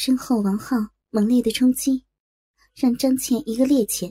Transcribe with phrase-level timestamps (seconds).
[0.00, 0.76] 身后王浩
[1.10, 2.04] 猛烈的冲击，
[2.72, 4.08] 让张倩一个趔趄，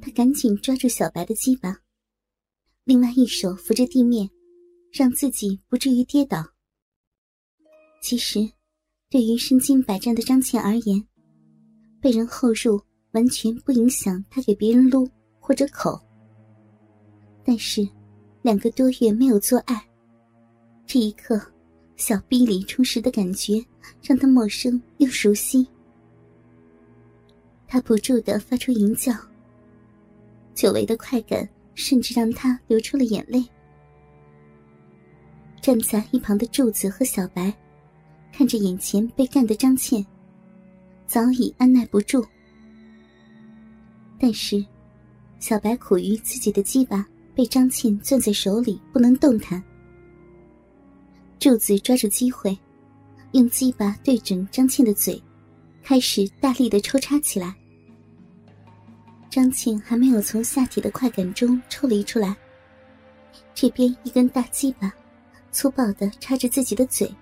[0.00, 1.76] 他赶紧抓住小白的鸡巴，
[2.84, 4.30] 另外一手扶着地面，
[4.92, 6.44] 让自己不至于跌倒。
[8.00, 8.48] 其实，
[9.10, 11.04] 对于身经百战的张倩而言，
[12.00, 12.80] 被人后入
[13.14, 16.00] 完全不影响她给别人撸或者口。
[17.44, 17.84] 但是，
[18.42, 19.90] 两个多月没有做爱，
[20.86, 21.52] 这一刻，
[21.96, 23.64] 小臂里充实的感觉
[24.02, 25.66] 让他陌生又熟悉。
[27.66, 29.12] 他不住的发出淫叫，
[30.54, 33.44] 久违的快感甚至让他流出了眼泪。
[35.60, 37.54] 站在一旁的柱子和小白。
[38.36, 40.04] 看着眼前被干的张倩，
[41.06, 42.26] 早已按耐不住。
[44.18, 44.66] 但是，
[45.38, 49.62] 小白苦于自己的鸡巴被张倩攥在手里不能动弹。
[51.44, 52.58] 柱子抓住机会，
[53.32, 55.22] 用鸡巴对准张倩的嘴，
[55.82, 57.54] 开始大力的抽插起来。
[59.28, 62.34] 张倩还没有从下体的快感中抽离出来，
[63.52, 64.90] 这边一根大鸡巴
[65.52, 67.14] 粗暴的插着自己的嘴。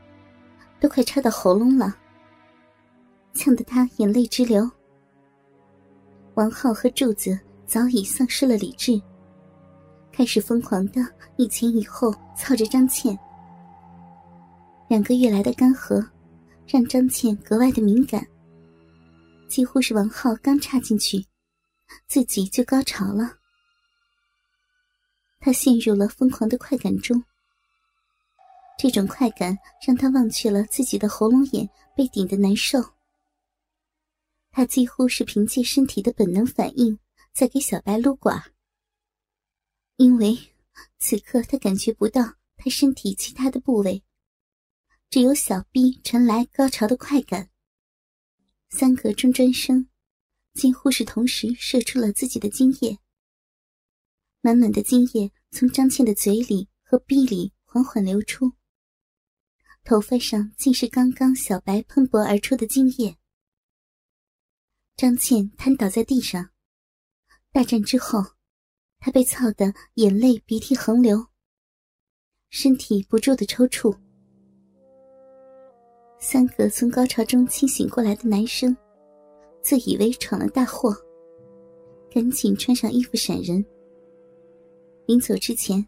[0.78, 1.92] 都快插到喉咙了，
[3.34, 4.70] 呛得他眼泪直流。
[6.34, 7.36] 王浩和柱子
[7.66, 9.02] 早已丧失了理智，
[10.12, 11.04] 开始疯狂的
[11.38, 13.18] 一前一后操着张倩。
[14.92, 16.06] 两个月来的干涸，
[16.66, 18.28] 让张倩格外的敏感。
[19.48, 21.24] 几乎是王浩刚插进去，
[22.06, 23.38] 自己就高潮了。
[25.40, 27.24] 他陷入了疯狂的快感中。
[28.78, 32.78] 这种快感让他忘却了自己的喉咙眼被顶的难受。
[34.50, 36.98] 他几乎是凭借身体的本能反应
[37.32, 38.42] 在给小白撸管，
[39.96, 40.36] 因为
[40.98, 44.04] 此刻他感觉不到他身体其他的部位，
[45.12, 47.50] 只有小臂传来高潮的快感。
[48.70, 49.90] 三个中专生
[50.54, 52.98] 几乎是同时射出了自己的精液，
[54.40, 58.52] 满满的精液从张倩的嘴里和臂里缓缓流出。
[59.84, 63.18] 头发上尽是刚刚小白喷薄而出的精液。
[64.96, 66.52] 张倩瘫倒在地上。
[67.50, 68.18] 大战之后，
[68.98, 71.26] 她被操得眼泪鼻涕横流，
[72.48, 74.00] 身体不住的抽搐。
[76.24, 78.74] 三个从高潮中清醒过来的男生，
[79.60, 80.96] 自以为闯了大祸，
[82.14, 83.62] 赶紧穿上衣服闪人。
[85.04, 85.84] 临走之前，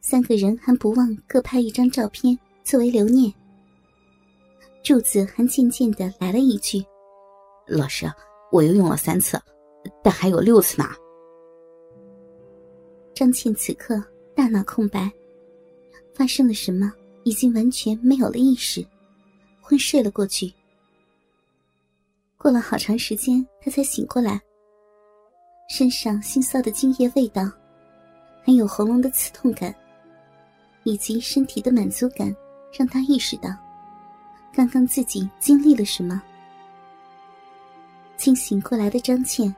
[0.00, 2.36] 三个人还不忘各拍一张照片。
[2.64, 3.32] 作为留念，
[4.82, 6.82] 柱子还渐渐的来了一句
[7.66, 8.06] ：“老师，
[8.52, 9.38] 我又用了三次，
[10.04, 10.88] 但还有六次呢。”
[13.12, 14.02] 张倩此刻
[14.34, 15.10] 大脑空白，
[16.14, 16.92] 发生了什么
[17.24, 18.86] 已经完全没有了意识，
[19.70, 20.52] 昏睡了过去。
[22.36, 24.40] 过了好长时间，他才醒过来，
[25.68, 27.48] 身上腥臊的精液味道，
[28.42, 29.72] 还有喉咙的刺痛感，
[30.82, 32.34] 以及身体的满足感。
[32.76, 33.50] 让他意识到，
[34.52, 36.20] 刚刚自己经历了什么。
[38.16, 39.54] 清醒过来的张倩，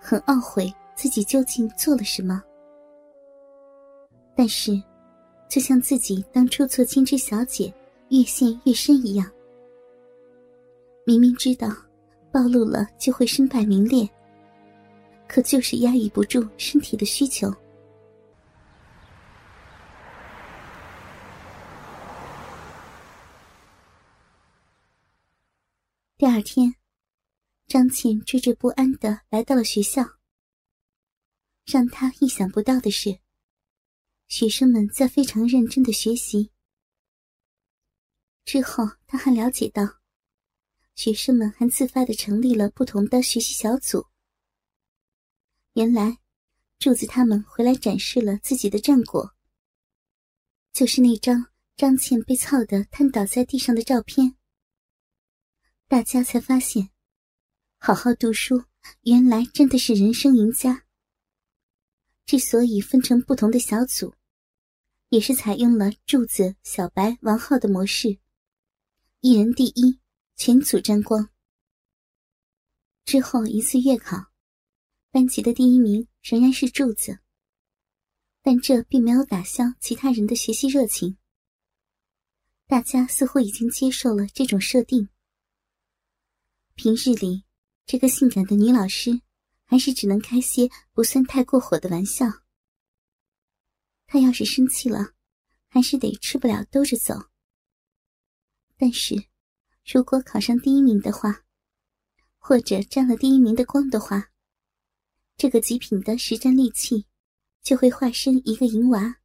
[0.00, 2.42] 很懊悔自己究竟做了什么。
[4.34, 4.82] 但是，
[5.46, 7.72] 就像自己当初做金枝小姐
[8.10, 9.26] 越陷越深一样，
[11.04, 11.68] 明明知道
[12.30, 14.08] 暴露了就会身败名裂，
[15.26, 17.52] 可就是压抑不住身体的需求。
[26.16, 26.72] 第二天，
[27.66, 30.04] 张倩惴惴不安的来到了学校。
[31.64, 33.18] 让他意想不到的是，
[34.28, 36.52] 学生们在非常认真的学习。
[38.44, 39.82] 之后，他还了解到，
[40.94, 44.06] 学生们还自发的成立了不同的学习小组。
[45.72, 46.18] 原来，
[46.78, 49.34] 柱子他们回来展示了自己的战果，
[50.72, 54.36] 就是那张张倩被操的瘫倒在地上的照片。
[55.88, 56.90] 大家才发现，
[57.78, 58.64] 好好读书
[59.02, 60.84] 原来真的是人生赢家。
[62.26, 64.14] 之所以分成不同的小组，
[65.08, 68.18] 也是采用了柱子、小白、王浩的模式，
[69.20, 69.98] 一人第一，
[70.44, 71.30] 全组沾光。
[73.04, 74.32] 之后一次月考，
[75.12, 77.20] 班级的第一名仍然是柱子，
[78.42, 81.16] 但这并没有打消其他人的学习热情。
[82.66, 85.08] 大家似乎已经接受了这种设定。
[86.74, 87.44] 平日里，
[87.86, 89.22] 这个性感的女老师
[89.64, 92.26] 还是只能开些不算太过火的玩笑。
[94.08, 95.14] 她要是生气了，
[95.68, 97.14] 还是得吃不了兜着走。
[98.76, 99.14] 但是，
[99.84, 101.44] 如果考上第一名的话，
[102.38, 104.30] 或者沾了第一名的光的话，
[105.36, 107.06] 这个极品的实战利器
[107.62, 109.16] 就会化身一个银娃，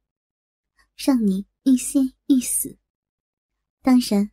[0.96, 2.76] 让你欲仙欲死。
[3.82, 4.30] 当然，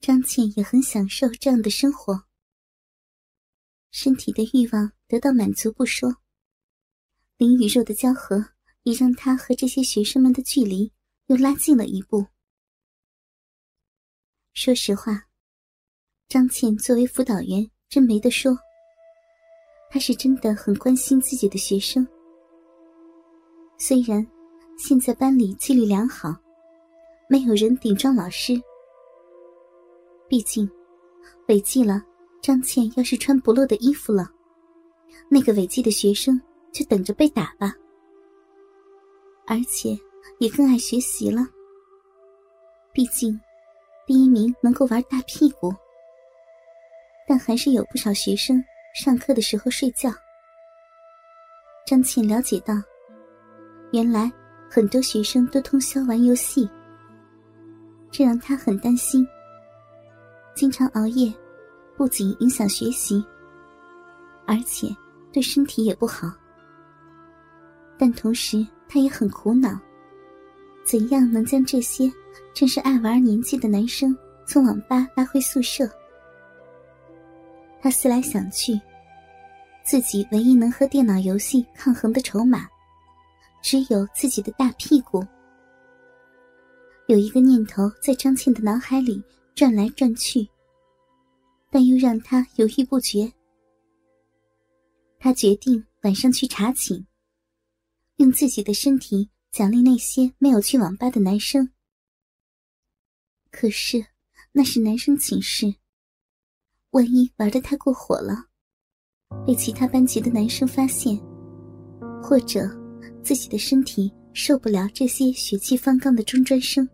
[0.00, 2.26] 张倩也很享受这样的生活，
[3.90, 6.22] 身体的欲望得到满足不说，
[7.36, 8.52] 灵与肉的交合
[8.84, 10.92] 也让她和这些学生们的距离
[11.26, 12.26] 又拉近了一步。
[14.54, 15.20] 说实话，
[16.28, 18.56] 张倩作为辅导员真没得说，
[19.90, 22.06] 她是真的很关心自己的学生。
[23.76, 24.24] 虽然
[24.78, 26.34] 现在班里纪律良好。
[27.26, 28.52] 没有人顶撞老师，
[30.28, 30.70] 毕竟
[31.48, 32.02] 违纪了。
[32.42, 34.30] 张倩要是穿不落的衣服了，
[35.30, 36.38] 那个违纪的学生
[36.70, 37.74] 就等着被打吧。
[39.46, 39.98] 而且
[40.38, 41.48] 也更爱学习了。
[42.92, 43.40] 毕竟
[44.06, 45.74] 第一名能够玩大屁股，
[47.26, 48.62] 但还是有不少学生
[48.94, 50.10] 上课的时候睡觉。
[51.86, 52.74] 张倩了解到，
[53.92, 54.30] 原来
[54.70, 56.68] 很多学生都通宵玩游戏。
[58.10, 59.26] 这让他很担心。
[60.54, 61.32] 经常熬夜，
[61.96, 63.24] 不仅影响学习，
[64.46, 64.88] 而且
[65.32, 66.30] 对身体也不好。
[67.98, 69.78] 但同时，他也很苦恼：
[70.84, 72.12] 怎样能将这些
[72.54, 74.16] 正是爱玩年纪的男生
[74.46, 75.88] 从网吧拉回宿舍？
[77.80, 78.78] 他思来想去，
[79.82, 82.68] 自己唯一能和电脑游戏抗衡的筹码，
[83.62, 85.24] 只有自己的大屁股。
[87.06, 89.22] 有一个念头在张倩的脑海里
[89.54, 90.48] 转来转去，
[91.70, 93.30] 但又让他犹豫不决。
[95.18, 97.04] 他决定晚上去查寝，
[98.16, 101.70] 用自己的身体奖励那些没有去网吧的男生。
[103.52, 104.04] 可是
[104.50, 105.72] 那是男生寝室，
[106.90, 108.46] 万一玩的太过火了，
[109.46, 111.16] 被其他班级的男生发现，
[112.20, 112.68] 或者
[113.22, 116.88] 自己的身体受不了这些血气方刚的中专生。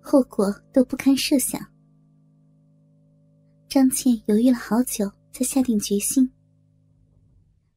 [0.00, 1.64] 后果都不堪设想。
[3.68, 6.28] 张倩犹豫了好久，才下定决心。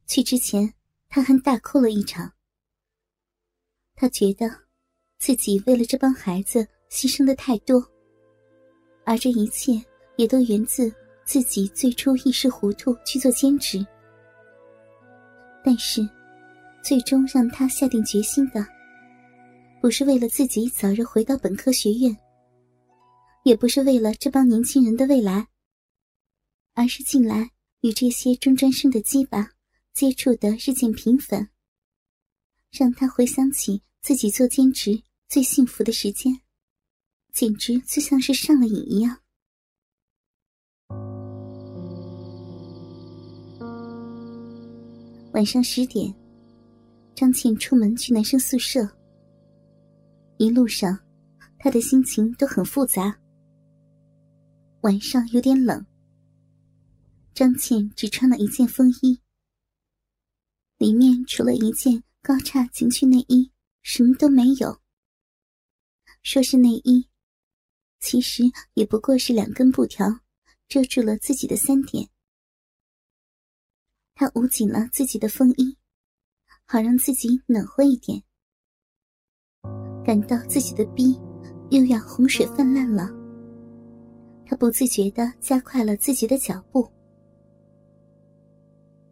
[0.08, 0.74] 去之前，
[1.08, 2.32] 她还大哭了一场。
[3.96, 4.46] 他觉得，
[5.18, 6.60] 自己为了这帮孩子
[6.90, 7.82] 牺牲的太多，
[9.06, 9.72] 而这一切
[10.16, 10.92] 也都源自
[11.24, 13.84] 自己最初一时糊涂去做兼职。
[15.64, 16.06] 但是，
[16.84, 18.64] 最终让他下定决心的。
[19.80, 22.16] 不是为了自己早日回到本科学院，
[23.44, 25.48] 也不是为了这帮年轻人的未来，
[26.74, 27.50] 而是近来
[27.80, 29.48] 与这些中专生的鸡巴
[29.92, 31.48] 接触的日渐频繁，
[32.72, 36.32] 让他回想起自己做兼职最幸福的时间，
[37.32, 39.18] 简直就像是上了瘾一样。
[45.32, 46.14] 晚上十点，
[47.16, 48.88] 张倩出门去男生宿舍。
[50.36, 50.96] 一路上，
[51.58, 53.18] 他的心情都很复杂。
[54.82, 55.84] 晚上有点冷，
[57.34, 59.20] 张倩只穿了一件风衣，
[60.78, 63.50] 里面除了一件高叉情趣内衣，
[63.88, 64.80] 什么都没有。
[66.24, 67.08] 说是内衣，
[68.00, 68.42] 其实
[68.74, 70.08] 也不过是两根布条
[70.66, 72.08] 遮住了自己的三点。
[74.12, 75.78] 他捂紧了自己的风衣，
[76.64, 78.20] 好让自己暖和一点。
[80.04, 81.16] 感到自己的逼
[81.70, 83.08] 又要洪水泛滥了，
[84.44, 86.92] 他不自觉的加快了自己的脚步。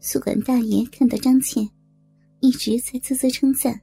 [0.01, 1.65] 宿管大爷看到张倩，
[2.41, 3.81] 一直在啧啧称赞：“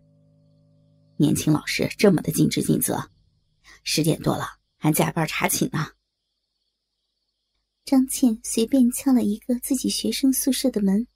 [1.22, 3.12] 年轻老师这么的尽职尽责，
[3.84, 5.94] 十点多了还加班查寝呢。”
[7.86, 11.08] 张倩随便敲了一个自己学生宿舍的门，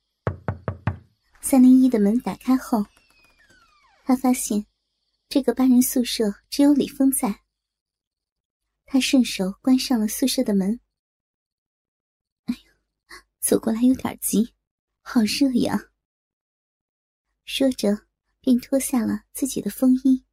[1.42, 2.86] 三零一的门打开后，
[4.06, 4.66] 他发现。
[5.28, 7.42] 这个八人宿舍只有李峰在。
[8.86, 10.80] 他顺手关上了宿舍的门。
[12.46, 14.54] 哎呀，走过来有点急，
[15.02, 15.90] 好热呀！
[17.44, 18.05] 说着，
[18.46, 20.24] 便脱下了自己的风衣。